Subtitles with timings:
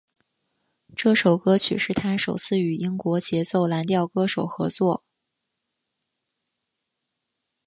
[0.95, 5.03] 这首歌曲是他首次与英国节奏蓝调歌手合作。